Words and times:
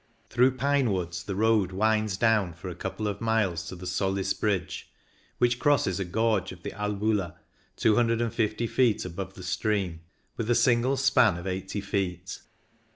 Through 0.31 0.57
pine 0.57 0.91
woods 0.91 1.23
the 1.23 1.35
road 1.35 1.71
winds 1.71 2.17
down 2.17 2.53
for 2.53 2.69
a 2.69 2.75
couple 2.75 3.07
of 3.07 3.21
miles 3.21 3.67
to 3.67 3.75
the 3.75 3.85
Solis 3.85 4.33
Bridge, 4.33 4.89
which 5.37 5.59
crosses 5.59 5.99
a 5.99 6.05
gorge 6.05 6.51
of 6.51 6.63
the 6.63 6.71
Albula, 6.71 7.35
250 7.75 8.65
feet 8.65 9.05
above 9.05 9.35
the 9.35 9.43
stream, 9.43 9.99
with 10.37 10.49
a 10.49 10.55
single 10.55 10.97
span 10.97 11.37
of 11.37 11.45
80 11.45 11.81
feet. 11.81 12.39